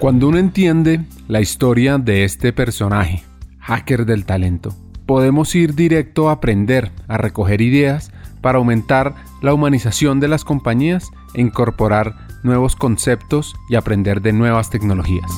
[0.00, 3.22] Cuando uno entiende la historia de este personaje,
[3.58, 8.10] hacker del talento, podemos ir directo a aprender, a recoger ideas
[8.40, 14.70] para aumentar la humanización de las compañías e incorporar nuevos conceptos y aprender de nuevas
[14.70, 15.30] tecnologías.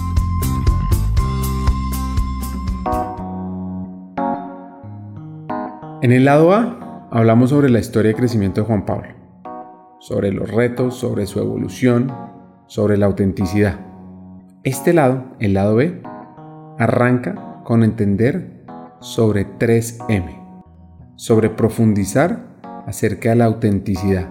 [6.02, 9.08] En el lado A hablamos sobre la historia de crecimiento de Juan Pablo,
[9.98, 12.14] sobre los retos, sobre su evolución,
[12.68, 13.91] sobre la autenticidad.
[14.65, 16.01] Este lado, el lado B,
[16.79, 18.62] arranca con entender
[19.01, 20.62] sobre 3M,
[21.16, 22.47] sobre profundizar
[22.87, 24.29] acerca de la autenticidad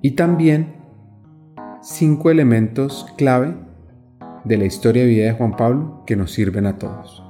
[0.00, 0.76] y también
[1.82, 3.54] cinco elementos clave
[4.44, 7.22] de la historia de vida de Juan Pablo que nos sirven a todos.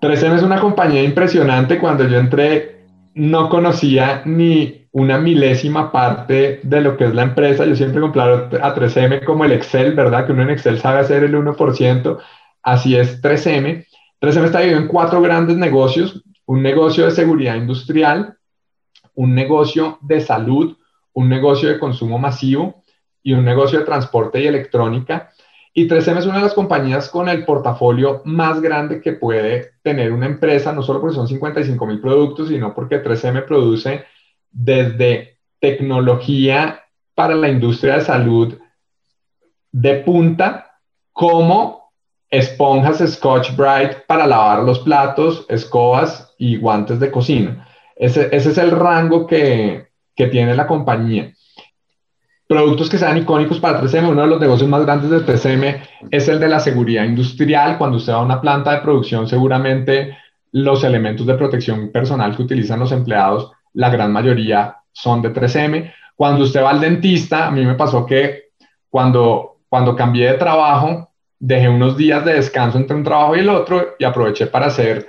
[0.00, 1.78] 3M es una compañía impresionante.
[1.78, 7.64] Cuando yo entré no conocía ni una milésima parte de lo que es la empresa.
[7.64, 10.26] Yo siempre comparo a 3M como el Excel, ¿verdad?
[10.26, 12.18] Que uno en Excel sabe hacer el 1%.
[12.62, 13.86] Así es 3M.
[14.20, 16.22] 3M está dividido en cuatro grandes negocios.
[16.46, 18.36] Un negocio de seguridad industrial,
[19.14, 20.76] un negocio de salud,
[21.12, 22.84] un negocio de consumo masivo
[23.22, 25.30] y un negocio de transporte y electrónica.
[25.74, 30.12] Y 3M es una de las compañías con el portafolio más grande que puede tener
[30.12, 34.04] una empresa, no solo porque son 55 mil productos, sino porque 3M produce
[34.50, 38.58] desde tecnología para la industria de salud
[39.72, 40.80] de punta,
[41.12, 41.92] como
[42.30, 47.68] esponjas Scotch Brite para lavar los platos, escobas y guantes de cocina.
[47.96, 51.32] Ese, es el rango que, que tiene la compañía
[52.48, 54.08] productos que sean icónicos para 3M.
[54.08, 57.76] Uno de los negocios más grandes de 3M es el de la seguridad industrial.
[57.78, 60.16] Cuando usted va a una planta de producción, seguramente
[60.50, 65.92] los elementos de protección personal que utilizan los empleados la gran mayoría son de 3M.
[66.16, 68.48] Cuando usted va al dentista, a mí me pasó que
[68.90, 73.48] cuando, cuando cambié de trabajo, dejé unos días de descanso entre un trabajo y el
[73.48, 75.06] otro y aproveché para hacer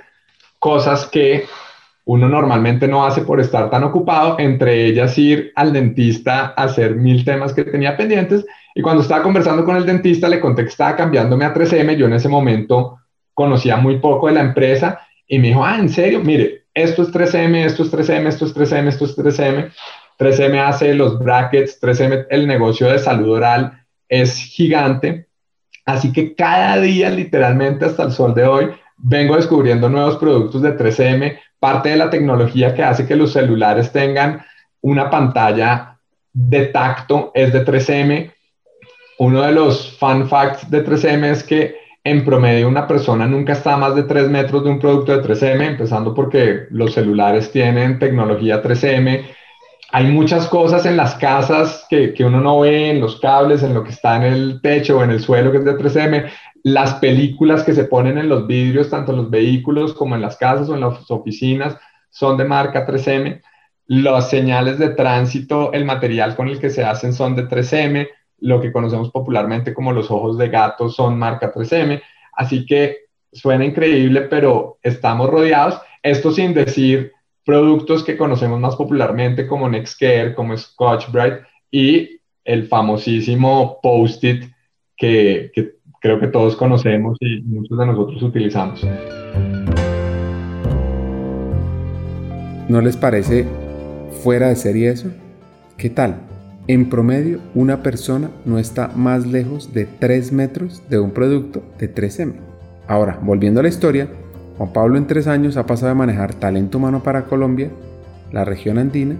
[0.60, 1.46] cosas que
[2.04, 6.94] uno normalmente no hace por estar tan ocupado, entre ellas ir al dentista a hacer
[6.94, 8.46] mil temas que tenía pendientes.
[8.72, 11.96] Y cuando estaba conversando con el dentista, le conté que estaba cambiándome a 3M.
[11.96, 12.98] Yo en ese momento
[13.34, 16.20] conocía muy poco de la empresa y me dijo, ah, ¿en serio?
[16.20, 19.72] Mire, esto es 3M, esto es 3M, esto es 3M, esto es 3M.
[20.18, 25.26] 3M hace los brackets, 3M, el negocio de salud oral es gigante.
[25.86, 30.76] Así que cada día, literalmente hasta el sol de hoy, vengo descubriendo nuevos productos de
[30.76, 31.38] 3M.
[31.58, 34.44] Parte de la tecnología que hace que los celulares tengan
[34.82, 35.98] una pantalla
[36.32, 38.32] de tacto es de 3M.
[39.18, 43.74] Uno de los fun facts de 3M es que en promedio una persona nunca está
[43.74, 47.98] a más de 3 metros de un producto de 3M, empezando porque los celulares tienen
[47.98, 49.26] tecnología 3M.
[49.92, 53.74] Hay muchas cosas en las casas que, que uno no ve, en los cables, en
[53.74, 56.30] lo que está en el techo o en el suelo que es de 3M.
[56.62, 60.36] Las películas que se ponen en los vidrios, tanto en los vehículos como en las
[60.36, 61.76] casas o en las oficinas,
[62.08, 63.42] son de marca 3M.
[63.88, 68.08] Las señales de tránsito, el material con el que se hacen son de 3M
[68.40, 72.00] lo que conocemos popularmente como los ojos de gato son marca 3M.
[72.34, 72.96] Así que
[73.32, 75.80] suena increíble, pero estamos rodeados.
[76.02, 77.12] Esto sin decir
[77.44, 84.44] productos que conocemos más popularmente como Nextcare, como Scotch Brite y el famosísimo Post-it
[84.96, 85.50] que
[86.00, 88.86] creo que todos conocemos y muchos de nosotros utilizamos.
[92.68, 93.46] ¿No les parece
[94.22, 95.10] fuera de serie eso?
[95.76, 96.29] ¿Qué tal?
[96.70, 101.92] En promedio, una persona no está más lejos de 3 metros de un producto de
[101.92, 102.34] 3M.
[102.86, 104.06] Ahora, volviendo a la historia,
[104.56, 107.72] Juan Pablo en 3 años ha pasado de manejar talento humano para Colombia,
[108.30, 109.16] la región andina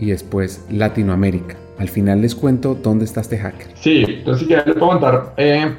[0.00, 1.56] y después Latinoamérica.
[1.78, 3.66] Al final les cuento dónde está este hacker.
[3.74, 5.76] Sí, entonces ya les puedo contar eh,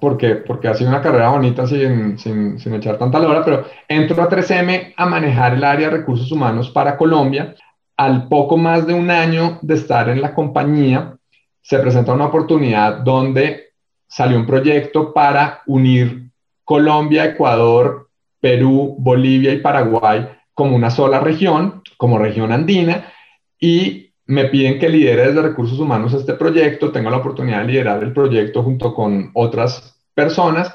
[0.00, 3.62] por qué, porque ha sido una carrera bonita sin, sin, sin echar tanta lora, pero
[3.86, 7.54] entro a 3M a manejar el área de recursos humanos para Colombia
[7.98, 11.16] al poco más de un año de estar en la compañía,
[11.60, 13.72] se presenta una oportunidad donde
[14.06, 16.30] salió un proyecto para unir
[16.64, 18.08] Colombia, Ecuador,
[18.40, 23.12] Perú, Bolivia y Paraguay como una sola región, como región andina,
[23.58, 28.02] y me piden que lidere desde recursos humanos este proyecto, tengo la oportunidad de liderar
[28.02, 30.72] el proyecto junto con otras personas.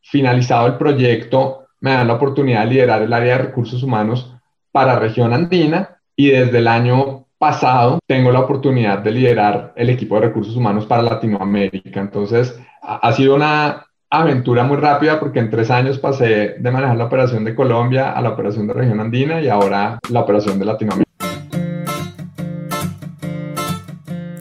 [0.00, 4.32] Finalizado el proyecto, me dan la oportunidad de liderar el área de recursos humanos
[4.70, 10.14] para región andina y desde el año pasado tengo la oportunidad de liderar el equipo
[10.14, 12.00] de recursos humanos para Latinoamérica.
[12.00, 17.06] Entonces, ha sido una aventura muy rápida porque en tres años pasé de manejar la
[17.06, 21.10] operación de Colombia a la operación de región andina y ahora la operación de Latinoamérica.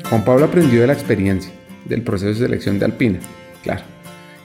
[0.07, 1.51] Juan Pablo aprendió de la experiencia
[1.85, 3.17] del proceso de selección de Alpina
[3.63, 3.81] claro.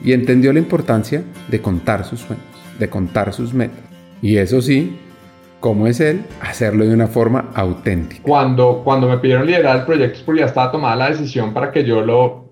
[0.03, 2.45] Y entendió la importancia de contar sus sueños,
[2.79, 3.77] de contar sus metas.
[4.23, 4.97] Y eso sí,
[5.59, 8.21] como es él, hacerlo de una forma auténtica.
[8.23, 11.83] Cuando, cuando me pidieron liderar el proyecto, porque ya estaba tomada la decisión para que
[11.83, 12.47] yo lo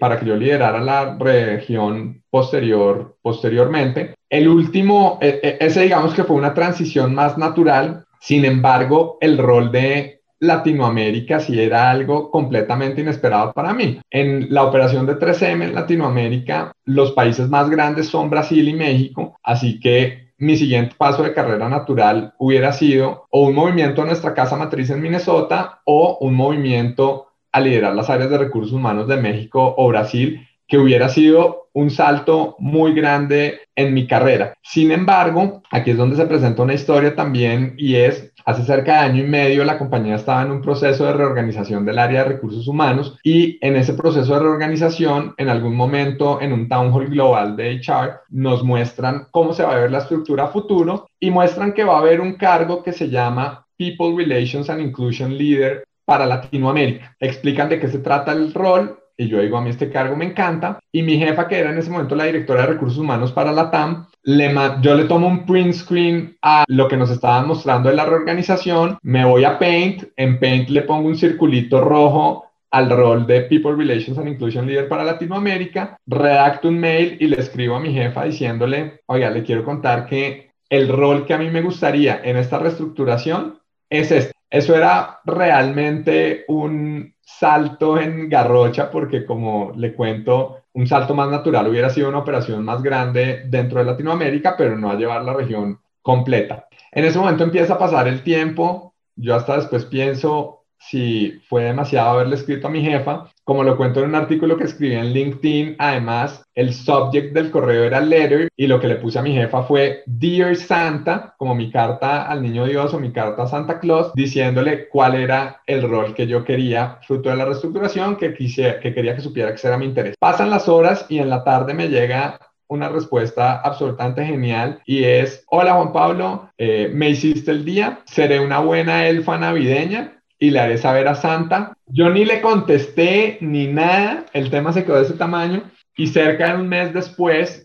[0.00, 4.14] para que yo liderara la región posterior, posteriormente.
[4.28, 9.38] El último, e, e, ese digamos que fue una transición más natural, sin embargo, el
[9.38, 13.98] rol de Latinoamérica sí era algo completamente inesperado para mí.
[14.10, 19.38] En la operación de 3M en Latinoamérica, los países más grandes son Brasil y México,
[19.42, 24.34] así que mi siguiente paso de carrera natural hubiera sido o un movimiento a nuestra
[24.34, 29.16] casa matriz en Minnesota o un movimiento a liderar las áreas de recursos humanos de
[29.16, 34.54] México o Brasil, que hubiera sido un salto muy grande en mi carrera.
[34.62, 38.98] Sin embargo, aquí es donde se presenta una historia también y es, hace cerca de
[39.10, 42.66] año y medio la compañía estaba en un proceso de reorganización del área de recursos
[42.66, 47.56] humanos y en ese proceso de reorganización, en algún momento en un town hall global
[47.56, 51.84] de HR, nos muestran cómo se va a ver la estructura futuro y muestran que
[51.84, 57.14] va a haber un cargo que se llama People Relations and Inclusion Leader para Latinoamérica.
[57.20, 60.26] Explican de qué se trata el rol y yo digo, a mí este cargo me
[60.26, 60.78] encanta.
[60.92, 63.70] Y mi jefa, que era en ese momento la directora de recursos humanos para la
[63.70, 67.96] TAM, le yo le tomo un print screen a lo que nos estaban mostrando de
[67.96, 73.26] la reorganización, me voy a Paint, en Paint le pongo un circulito rojo al rol
[73.26, 77.80] de People Relations and Inclusion Leader para Latinoamérica, redacto un mail y le escribo a
[77.80, 82.20] mi jefa diciéndole, oiga, le quiero contar que el rol que a mí me gustaría
[82.22, 84.35] en esta reestructuración es este.
[84.50, 91.68] Eso era realmente un salto en garrocha porque como le cuento, un salto más natural
[91.68, 95.80] hubiera sido una operación más grande dentro de Latinoamérica, pero no a llevar la región
[96.00, 96.68] completa.
[96.92, 102.10] En ese momento empieza a pasar el tiempo, yo hasta después pienso si fue demasiado
[102.10, 103.30] haberle escrito a mi jefa.
[103.44, 107.84] Como lo cuento en un artículo que escribí en LinkedIn, además, el subject del correo
[107.84, 111.70] era letter y lo que le puse a mi jefa fue Dear Santa, como mi
[111.70, 116.14] carta al niño Dios o mi carta a Santa Claus, diciéndole cuál era el rol
[116.14, 119.78] que yo quería, fruto de la reestructuración, que, quisiera, que quería que supiera que era
[119.78, 120.16] mi interés.
[120.18, 125.44] Pasan las horas y en la tarde me llega una respuesta absolutamente genial y es,
[125.48, 130.60] hola Juan Pablo, eh, me hiciste el día, seré una buena elfa navideña, y le
[130.60, 131.72] haré saber a Santa.
[131.86, 135.62] Yo ni le contesté ni nada, el tema se quedó de ese tamaño
[135.96, 137.64] y cerca de un mes después...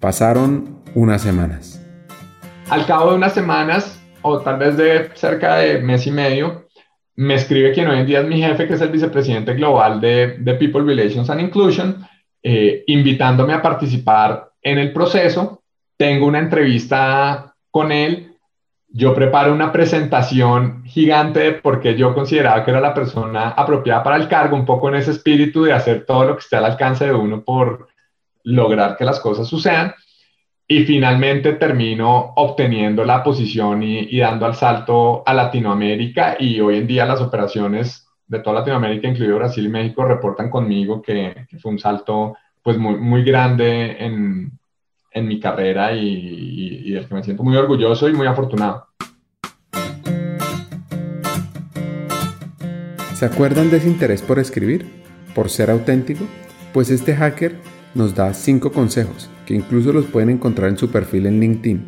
[0.00, 1.82] Pasaron unas semanas.
[2.70, 6.66] Al cabo de unas semanas, o tal vez de cerca de mes y medio,
[7.14, 10.38] me escribe quien hoy en día es mi jefe, que es el vicepresidente global de,
[10.38, 12.06] de People Relations and Inclusion,
[12.42, 15.62] eh, invitándome a participar en el proceso.
[15.96, 18.35] Tengo una entrevista con él
[18.96, 24.26] yo preparo una presentación gigante porque yo consideraba que era la persona apropiada para el
[24.26, 27.12] cargo, un poco en ese espíritu de hacer todo lo que esté al alcance de
[27.12, 27.88] uno por
[28.44, 29.92] lograr que las cosas sucedan.
[30.66, 36.86] Y finalmente termino obteniendo la posición y, dando al salto a Latinoamérica y hoy en
[36.86, 41.78] día las operaciones de toda Latinoamérica, incluido Brasil y México, reportan conmigo que, fue un
[41.78, 44.52] salto pues muy, muy grande en,
[45.16, 48.86] en mi carrera y, y, del que me siento muy orgulloso y muy afortunado.
[53.14, 54.86] ¿Se acuerdan de ese interés por escribir?
[55.34, 56.24] ¿Por ser auténtico?
[56.74, 57.56] Pues este hacker
[57.94, 61.82] nos da cinco consejos que incluso los pueden encontrar en su perfil en LinkedIn.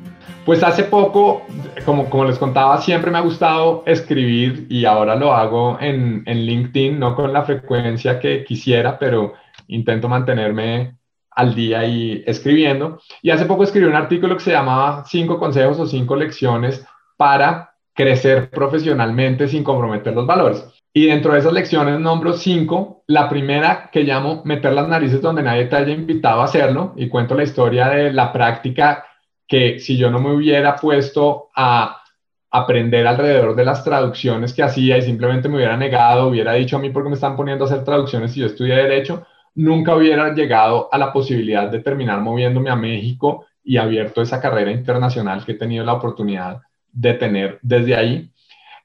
[0.47, 1.43] Pues hace poco,
[1.85, 6.39] como, como les contaba, siempre me ha gustado escribir y ahora lo hago en, en
[6.39, 9.35] LinkedIn, no con la frecuencia que quisiera, pero
[9.67, 10.97] intento mantenerme
[11.39, 13.01] al día y escribiendo.
[13.23, 16.85] Y hace poco escribí un artículo que se llamaba Cinco consejos o cinco lecciones
[17.17, 20.65] para crecer profesionalmente sin comprometer los valores.
[20.93, 23.05] Y dentro de esas lecciones nombro cinco.
[23.07, 27.09] La primera que llamo meter las narices donde nadie te haya invitado a hacerlo y
[27.09, 29.05] cuento la historia de la práctica
[29.47, 32.03] que si yo no me hubiera puesto a
[32.51, 36.81] aprender alrededor de las traducciones que hacía y simplemente me hubiera negado, hubiera dicho a
[36.81, 39.25] mí porque me están poniendo a hacer traducciones si yo estudié derecho,
[39.59, 44.71] nunca hubiera llegado a la posibilidad de terminar moviéndome a México y abierto esa carrera
[44.71, 46.61] internacional que he tenido la oportunidad
[46.93, 48.31] de tener desde ahí.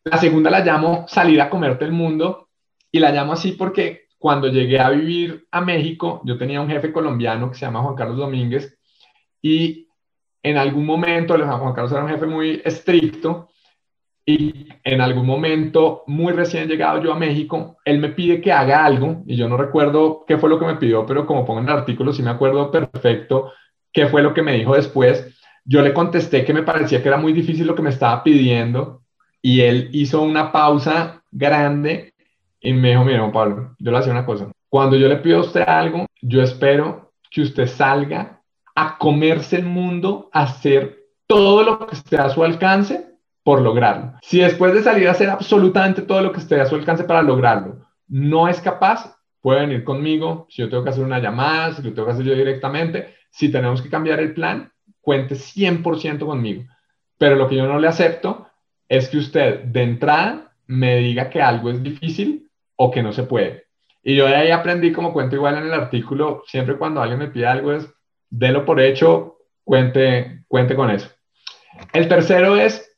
[0.04, 2.50] La segunda la llamo salir a comerte el mundo
[2.92, 6.92] y la llamo así porque cuando llegué a vivir a México, yo tenía un jefe
[6.92, 8.76] colombiano que se llama Juan Carlos Domínguez
[9.44, 9.88] y
[10.42, 13.50] en algún momento, Juan Carlos era un jefe muy estricto
[14.26, 18.86] y en algún momento, muy recién llegado yo a México, él me pide que haga
[18.86, 21.68] algo y yo no recuerdo qué fue lo que me pidió, pero como pongo en
[21.68, 23.52] el artículo, sí me acuerdo perfecto
[23.92, 25.28] qué fue lo que me dijo después.
[25.66, 29.02] Yo le contesté que me parecía que era muy difícil lo que me estaba pidiendo
[29.42, 32.14] y él hizo una pausa grande
[32.62, 34.50] y me dijo, mira, Pablo, yo le hacía una cosa.
[34.70, 38.42] Cuando yo le pido a usted algo, yo espero que usted salga
[38.74, 43.13] a comerse el mundo, a hacer todo lo que esté a su alcance
[43.44, 44.14] por lograrlo.
[44.22, 47.22] Si después de salir a hacer absolutamente todo lo que esté a su alcance para
[47.22, 50.48] lograrlo, no es capaz, puede venir conmigo.
[50.50, 53.52] Si yo tengo que hacer una llamada, si lo tengo que hacer yo directamente, si
[53.52, 54.72] tenemos que cambiar el plan,
[55.02, 56.64] cuente 100% conmigo.
[57.18, 58.48] Pero lo que yo no le acepto
[58.88, 63.24] es que usted de entrada me diga que algo es difícil o que no se
[63.24, 63.66] puede.
[64.02, 67.28] Y yo de ahí aprendí, como cuento igual en el artículo, siempre cuando alguien me
[67.28, 67.88] pide algo es,
[68.30, 71.10] délo por hecho, cuente, cuente con eso.
[71.94, 72.93] El tercero es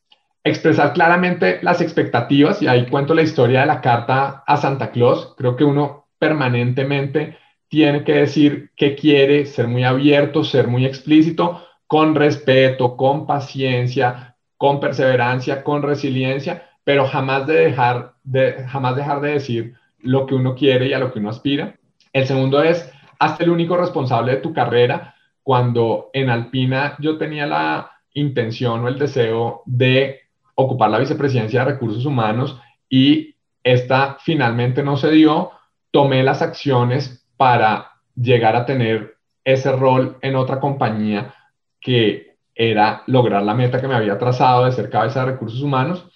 [0.46, 5.34] expresar claramente las expectativas, y ahí cuento la historia de la carta a Santa Claus.
[5.36, 7.38] Creo que uno permanentemente
[7.68, 14.38] tiene que decir qué quiere, ser muy abierto, ser muy explícito, con respeto, con paciencia,
[14.56, 20.36] con perseverancia, con resiliencia, pero jamás, de dejar, de, jamás dejar de decir lo que
[20.36, 21.76] uno quiere y a lo que uno aspira.
[22.14, 22.88] El segundo es,
[23.18, 25.16] hazte el único responsable de tu carrera.
[25.42, 30.25] Cuando en Alpina yo tenía la intención o el deseo de
[30.56, 32.60] ocupar la vicepresidencia de recursos humanos
[32.90, 35.52] y esta finalmente no se dio,
[35.92, 41.34] tomé las acciones para llegar a tener ese rol en otra compañía
[41.80, 46.08] que era lograr la meta que me había trazado de ser cabeza de recursos humanos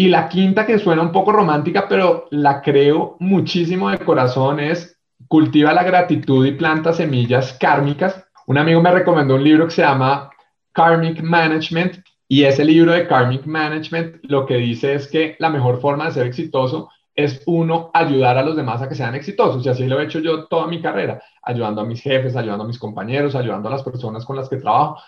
[0.00, 4.96] y la quinta, que suena un poco romántica, pero la creo muchísimo de corazón, es
[5.26, 8.24] Cultiva la gratitud y planta semillas kármicas.
[8.46, 10.30] Un amigo me recomendó un libro que se llama
[10.72, 11.96] Karmic Management
[12.28, 16.12] y ese libro de Karmic Management lo que dice es que la mejor forma de
[16.12, 19.66] ser exitoso es uno ayudar a los demás a que sean exitosos.
[19.66, 22.66] Y así lo he hecho yo toda mi carrera, ayudando a mis jefes, ayudando a
[22.68, 24.98] mis compañeros, ayudando a las personas con las que trabajo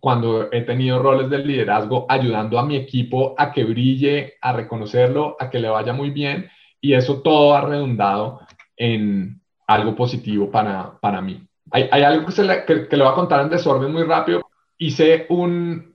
[0.00, 5.36] cuando he tenido roles de liderazgo, ayudando a mi equipo a que brille, a reconocerlo,
[5.38, 6.50] a que le vaya muy bien.
[6.80, 8.40] Y eso todo ha redundado
[8.76, 11.46] en algo positivo para, para mí.
[11.70, 14.42] Hay, algo que, se le, que, voy a contar en desorden muy rápido.
[14.76, 15.93] Hice un...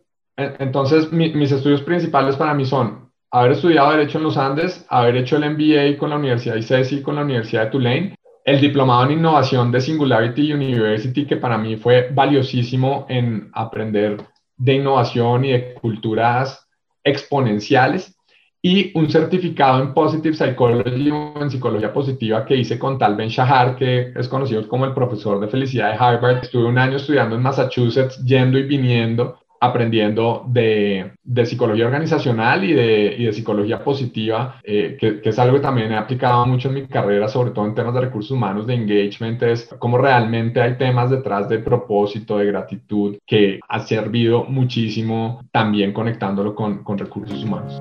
[0.59, 5.37] Entonces, mis estudios principales para mí son haber estudiado Derecho en los Andes, haber hecho
[5.37, 8.15] el MBA con la Universidad de ICESI, con la Universidad de Tulane,
[8.45, 14.17] el diplomado en innovación de Singularity University, que para mí fue valiosísimo en aprender
[14.55, 16.67] de innovación y de culturas
[17.03, 18.15] exponenciales,
[18.61, 23.75] y un certificado en Positive Psychology en psicología positiva que hice con Tal Ben Shahar,
[23.75, 26.43] que es conocido como el profesor de felicidad de Harvard.
[26.43, 31.11] Estuve un año estudiando en Massachusetts, yendo y viniendo aprendiendo de,
[31.45, 36.69] psicología organizacional y de, psicología positiva, eh, que, es algo que también he aplicado mucho
[36.69, 40.61] en mi carrera, sobre todo en temas de recursos humanos, de engagement, es cómo realmente
[40.61, 46.97] hay temas detrás de propósito, de gratitud, que ha servido muchísimo también conectándolo con, con
[46.97, 47.79] recursos humanos.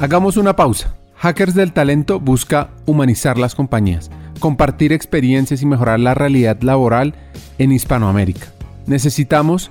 [0.00, 0.96] Hagamos una pausa.
[1.16, 7.14] Hackers del Talento busca humanizar las compañías, compartir experiencias y mejorar la realidad laboral
[7.58, 8.48] en Hispanoamérica.
[8.86, 9.70] Necesitamos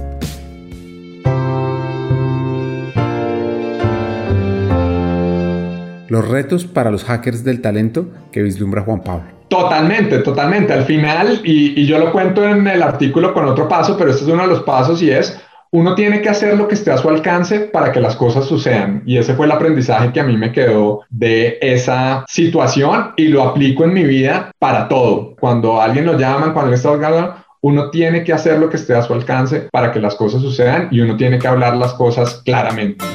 [6.11, 9.23] Los retos para los hackers del talento que vislumbra Juan Pablo.
[9.47, 10.73] Totalmente, totalmente.
[10.73, 14.29] Al final, y, yo lo cuento en el artículo con otro paso, pero este es
[14.29, 15.41] uno de los pasos y es,
[15.71, 19.03] uno tiene que hacer lo que esté a su alcance para que las cosas sucedan.
[19.05, 23.43] Y ese fue el aprendizaje que a mí me quedó de esa situación y lo
[23.43, 25.37] aplico en mi vida para todo.
[25.39, 29.01] Cuando alguien lo llama, cuando está hablando, uno tiene que hacer lo que esté a
[29.01, 33.05] su alcance para que las cosas sucedan y uno tiene que hablar las cosas claramente.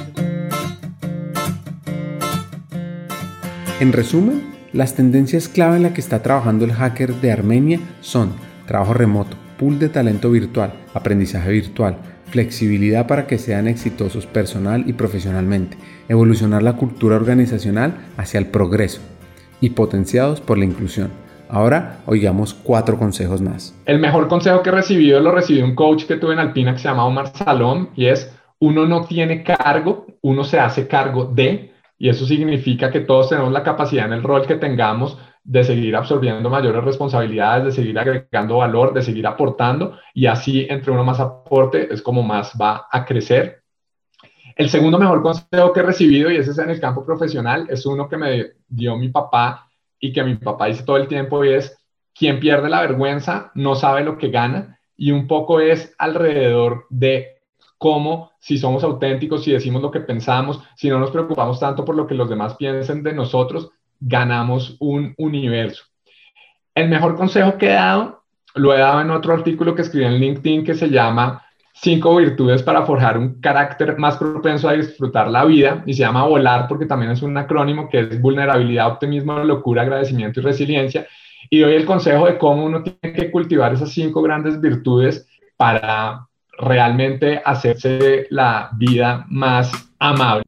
[3.79, 8.33] En resumen, las tendencias clave en las que está trabajando el hacker de Armenia son
[8.67, 11.99] trabajo remoto, pool de talento virtual, aprendizaje virtual,
[12.31, 15.77] flexibilidad para que sean exitosos personal y profesionalmente,
[16.09, 19.03] evolucionar la cultura organizacional hacia el progreso
[19.61, 21.11] y potenciados por la inclusión.
[21.51, 23.79] Ahora oigamos cuatro consejos más.
[23.85, 26.79] El mejor consejo que he recibido lo recibí un coach que tuve en Alpina que
[26.79, 27.31] se llama Omar
[27.95, 33.01] y es uno no tiene cargo, uno se hace cargo de y eso significa que
[33.01, 37.73] todos tenemos la capacidad en el rol que tengamos de seguir absorbiendo mayores responsabilidades, de
[37.73, 42.53] seguir agregando valor, de seguir aportando y así entre uno más aporte es como más
[42.61, 43.63] va a crecer.
[44.57, 47.85] El segundo mejor consejo que he recibido, y ese es en el campo profesional, es
[47.85, 49.69] uno que me dio mi papá
[50.01, 51.79] y que mi papá dice todo el tiempo y es,
[52.15, 57.36] quien pierde la vergüenza no sabe lo que gana y un poco es alrededor de
[57.79, 61.97] cómo si somos auténticos, si decimos lo que pensamos, si no nos preocupamos tanto por
[61.97, 65.85] lo que los demás piensen de nosotros, ganamos un universo.
[66.75, 68.23] El mejor consejo que he dado,
[68.55, 71.43] lo he dado en otro artículo que escribí en LinkedIn que se llama
[71.79, 76.27] Cinco virtudes para forjar un carácter más propenso a disfrutar la vida y se llama
[76.27, 81.07] volar porque también es un acrónimo que es vulnerabilidad, optimismo, locura, agradecimiento y resiliencia.
[81.51, 85.29] Y doy el consejo de cómo uno tiene que cultivar esas cinco grandes virtudes
[85.59, 86.26] para
[86.59, 90.45] realmente hacerse la vida más amable.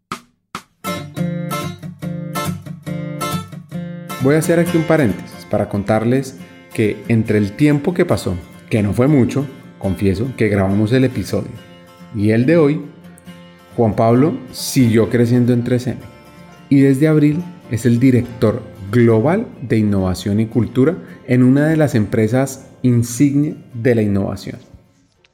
[4.20, 6.38] Voy a hacer aquí un paréntesis para contarles
[6.74, 8.36] que entre el tiempo que pasó,
[8.68, 9.46] que no fue mucho,
[9.78, 11.50] confieso, que grabamos el episodio,
[12.14, 12.80] y el de hoy,
[13.76, 15.96] Juan Pablo siguió creciendo en 3M
[16.68, 18.60] y desde abril es el director
[18.90, 20.96] global de innovación y cultura
[21.26, 24.67] en una de las empresas insignia de la innovación.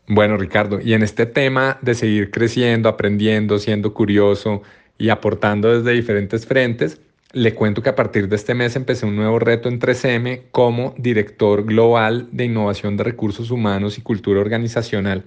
[0.07, 4.63] Bueno, Ricardo, y en este tema de seguir creciendo, aprendiendo, siendo curioso
[4.99, 7.01] y aportando desde diferentes frentes,
[7.33, 10.95] le cuento que a partir de este mes empecé un nuevo reto en 3M como
[10.99, 15.25] director global de innovación de recursos humanos y cultura organizacional.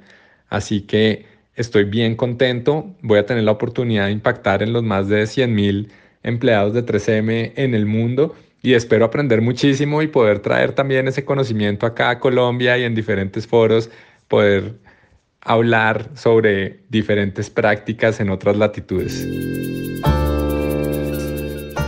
[0.48, 2.96] Así que estoy bien contento.
[3.01, 5.91] Voy a tener la oportunidad de impactar en los más de 100 mil
[6.24, 11.25] empleados de 3M en el mundo y espero aprender muchísimo y poder traer también ese
[11.25, 13.89] conocimiento acá a Colombia y en diferentes foros
[14.27, 14.75] poder
[15.41, 19.27] hablar sobre diferentes prácticas en otras latitudes.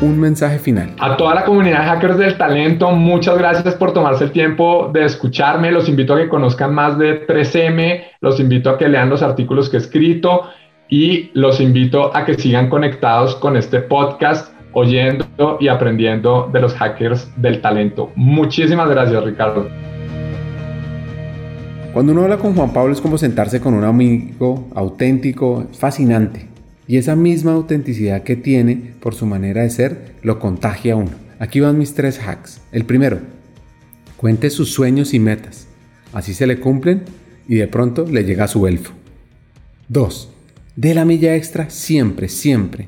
[0.02, 0.96] Un mensaje final.
[1.00, 5.04] A toda la comunidad de hackers del talento, muchas gracias por tomarse el tiempo de
[5.04, 5.74] escucharme.
[5.74, 9.70] Los invito a que conozcan más de 3M, los invito a que lean los artículos
[9.70, 10.44] que he escrito
[10.88, 16.74] y los invito a que sigan conectados con este podcast, oyendo y aprendiendo de los
[16.76, 18.10] hackers del talento.
[18.16, 19.68] Muchísimas gracias, Ricardo.
[21.94, 26.46] Cuando uno habla con Juan Pablo es como sentarse con un amigo auténtico, fascinante.
[26.88, 31.12] Y esa misma autenticidad que tiene por su manera de ser lo contagia a uno.
[31.40, 32.62] Aquí van mis tres hacks.
[32.72, 33.20] El primero,
[34.18, 35.68] cuente sus sueños y metas.
[36.14, 37.06] Así se le cumplen
[37.48, 38.94] y de pronto le llega su elfo.
[39.88, 40.32] Dos,
[40.76, 42.88] dé la milla extra siempre, siempre.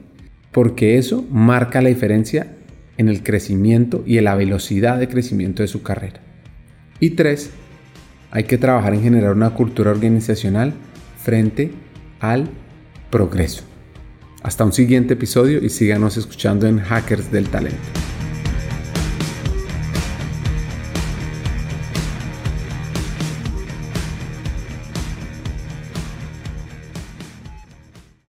[0.51, 2.55] Porque eso marca la diferencia
[2.97, 6.21] en el crecimiento y en la velocidad de crecimiento de su carrera.
[6.99, 7.51] Y tres,
[8.31, 10.73] hay que trabajar en generar una cultura organizacional
[11.21, 11.71] frente
[12.19, 12.49] al
[13.09, 13.63] progreso.
[14.41, 18.10] Hasta un siguiente episodio y síganos escuchando en Hackers del Talento.